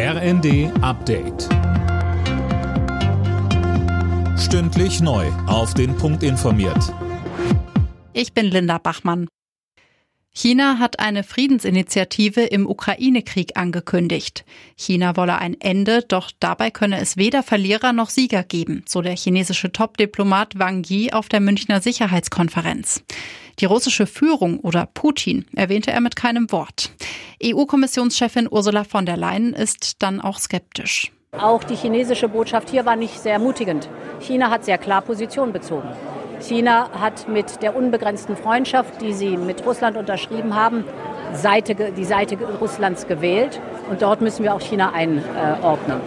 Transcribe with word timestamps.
RND 0.00 0.70
Update. 0.80 1.48
Stündlich 4.38 5.00
neu. 5.00 5.26
Auf 5.48 5.74
den 5.74 5.96
Punkt 5.96 6.22
informiert. 6.22 6.94
Ich 8.12 8.32
bin 8.32 8.46
Linda 8.46 8.78
Bachmann. 8.78 9.26
China 10.30 10.78
hat 10.78 11.00
eine 11.00 11.24
Friedensinitiative 11.24 12.42
im 12.42 12.68
Ukraine-Krieg 12.68 13.56
angekündigt. 13.56 14.44
China 14.76 15.16
wolle 15.16 15.38
ein 15.38 15.60
Ende, 15.60 16.04
doch 16.06 16.30
dabei 16.38 16.70
könne 16.70 17.00
es 17.00 17.16
weder 17.16 17.42
Verlierer 17.42 17.92
noch 17.92 18.10
Sieger 18.10 18.44
geben, 18.44 18.84
so 18.86 19.02
der 19.02 19.16
chinesische 19.16 19.72
Top-Diplomat 19.72 20.60
Wang 20.60 20.84
Yi 20.84 21.12
auf 21.12 21.28
der 21.28 21.40
Münchner 21.40 21.80
Sicherheitskonferenz. 21.80 23.02
Die 23.58 23.64
russische 23.64 24.06
Führung 24.06 24.60
oder 24.60 24.86
Putin 24.86 25.44
erwähnte 25.56 25.90
er 25.90 26.00
mit 26.00 26.14
keinem 26.14 26.52
Wort. 26.52 26.92
EU-Kommissionschefin 27.42 28.48
Ursula 28.50 28.84
von 28.84 29.06
der 29.06 29.16
Leyen 29.16 29.52
ist 29.52 30.02
dann 30.02 30.20
auch 30.20 30.38
skeptisch. 30.38 31.12
Auch 31.32 31.62
die 31.62 31.76
chinesische 31.76 32.28
Botschaft 32.28 32.70
hier 32.70 32.86
war 32.86 32.96
nicht 32.96 33.20
sehr 33.20 33.34
ermutigend. 33.34 33.88
China 34.20 34.50
hat 34.50 34.64
sehr 34.64 34.78
klar 34.78 35.02
Position 35.02 35.52
bezogen. 35.52 35.88
China 36.40 36.90
hat 36.92 37.28
mit 37.28 37.62
der 37.62 37.76
unbegrenzten 37.76 38.36
Freundschaft, 38.36 39.00
die 39.02 39.12
sie 39.12 39.36
mit 39.36 39.64
Russland 39.66 39.96
unterschrieben 39.96 40.54
haben, 40.54 40.84
Seite, 41.34 41.74
die 41.74 42.04
Seite 42.04 42.36
Russlands 42.60 43.06
gewählt. 43.06 43.60
Und 43.90 44.02
dort 44.02 44.20
müssen 44.20 44.42
wir 44.42 44.54
auch 44.54 44.60
China 44.60 44.92
einordnen. 44.92 46.00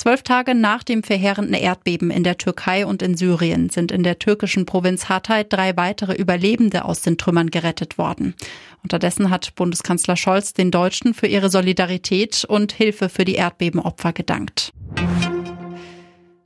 Zwölf 0.00 0.22
Tage 0.22 0.54
nach 0.54 0.82
dem 0.82 1.02
verheerenden 1.02 1.52
Erdbeben 1.52 2.10
in 2.10 2.24
der 2.24 2.38
Türkei 2.38 2.86
und 2.86 3.02
in 3.02 3.18
Syrien 3.18 3.68
sind 3.68 3.92
in 3.92 4.02
der 4.02 4.18
türkischen 4.18 4.64
Provinz 4.64 5.10
Hatay 5.10 5.44
drei 5.46 5.76
weitere 5.76 6.14
Überlebende 6.14 6.86
aus 6.86 7.02
den 7.02 7.18
Trümmern 7.18 7.50
gerettet 7.50 7.98
worden. 7.98 8.34
Unterdessen 8.82 9.28
hat 9.28 9.54
Bundeskanzler 9.56 10.16
Scholz 10.16 10.54
den 10.54 10.70
Deutschen 10.70 11.12
für 11.12 11.26
ihre 11.26 11.50
Solidarität 11.50 12.46
und 12.48 12.72
Hilfe 12.72 13.10
für 13.10 13.26
die 13.26 13.34
Erdbebenopfer 13.34 14.14
gedankt. 14.14 14.72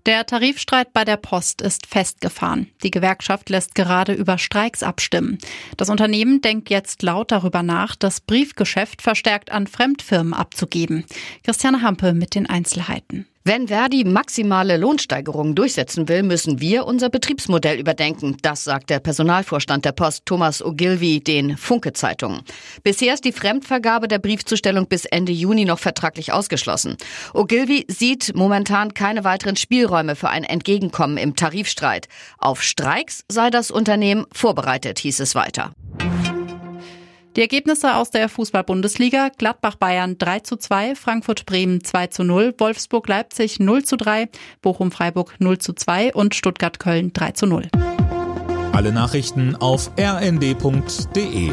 Der 0.07 0.27
Tarifstreit 0.27 0.93
bei 0.93 1.05
der 1.05 1.17
Post 1.17 1.63
ist 1.63 1.87
festgefahren. 1.87 2.71
Die 2.83 2.91
Gewerkschaft 2.91 3.51
lässt 3.51 3.77
gerade 3.77 4.15
über 4.15 4.37
Streiks 4.37 4.83
abstimmen. 4.83 5.39
Das 5.77 5.91
Unternehmen 5.91 6.41
denkt 6.41 6.71
jetzt 6.71 7.05
laut 7.05 7.31
darüber 7.31 7.63
nach, 7.63 7.95
das 7.95 8.21
Briefgeschäft 8.21 9.01
verstärkt 9.01 9.53
an 9.53 9.69
Fremdfirmen 9.69 10.35
abzugeben. 10.35 11.05
Christiane 11.45 11.83
Hampe 11.83 12.15
mit 12.15 12.35
den 12.35 12.47
Einzelheiten. 12.47 13.29
Wenn 13.47 13.69
Verdi 13.69 14.05
maximale 14.05 14.79
Lohnsteigerungen 14.79 15.55
durchsetzen 15.55 16.09
will, 16.09 16.23
müssen 16.23 16.63
wir 16.63 16.87
unser 16.87 17.11
Betriebsmodell 17.11 17.79
überdenken. 17.79 18.39
Das 18.41 18.65
sagt 18.65 18.89
der 18.89 19.01
Personalvorstand 19.01 19.85
der 19.85 19.93
Post 19.93 20.25
Thomas 20.25 20.65
Ogilvy 20.65 21.21
den 21.21 21.59
Funke-Zeitungen. 21.59 22.41
Bisher 22.85 23.13
ist 23.13 23.27
die 23.27 23.33
Fremdvergabe 23.33 24.09
der 24.09 24.19
Briefzustellung 24.19 24.87
bis 24.87 25.05
Ende 25.05 25.33
Juni 25.33 25.67
noch 25.67 25.79
vertraglich 25.79 26.33
ausgeschlossen. 26.33 26.97
Ogilvy 27.35 27.85
sieht 27.87 28.35
momentan 28.35 28.95
keine 28.95 29.25
weiteren 29.25 29.57
Spielräume 29.57 30.17
für 30.17 30.31
ein 30.31 30.45
Entgegenkommen 30.45 31.19
im 31.19 31.37
Tarifstreit. 31.37 32.09
Auf 32.39 32.63
Streiks 32.63 33.27
sei 33.29 33.51
das 33.51 33.71
Unternehmen 33.71 34.25
vorbereitet, 34.33 35.01
hieß 35.01 35.21
es 35.21 35.35
weiter. 35.35 35.75
Die 37.37 37.41
Ergebnisse 37.41 37.97
aus 37.97 38.13
der 38.13 38.29
Fußball-Bundesliga: 38.29 39.31
Gladbach-Bayern 39.37 40.19
3 40.19 40.41
zu 40.41 40.57
2, 40.57 40.95
Frankfurt-Bremen 40.95 41.83
2 41.83 42.07
zu 42.07 42.23
0, 42.23 42.55
Wolfsburg-Leipzig 42.59 43.59
0 43.59 43.85
zu 43.85 43.97
3, 43.97 44.29
Bochum-Freiburg 44.63 45.35
0 45.41 45.59
zu 45.59 45.73
2 45.73 46.15
und 46.15 46.37
Stuttgart-Köln 46.37 47.13
3 47.13 47.33
zu 47.33 47.47
0. 47.47 47.69
Alle 48.73 48.93
Nachrichten 48.93 49.57
auf 49.57 49.91
rnd.de 49.99 51.51